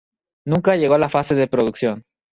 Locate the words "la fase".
0.97-1.35